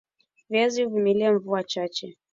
[0.49, 2.17] viazi huvumilia mvua chache